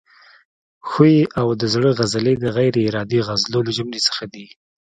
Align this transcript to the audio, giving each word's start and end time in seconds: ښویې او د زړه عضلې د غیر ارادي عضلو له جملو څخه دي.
ښویې 0.89 1.21
او 1.39 1.47
د 1.61 1.63
زړه 1.73 1.89
عضلې 2.01 2.33
د 2.39 2.45
غیر 2.55 2.73
ارادي 2.87 3.19
عضلو 3.29 3.59
له 3.67 3.71
جملو 3.77 3.99
څخه 4.07 4.23
دي. 4.33 4.45